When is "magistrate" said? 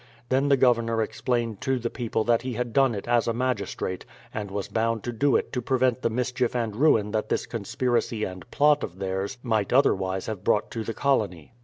3.33-4.03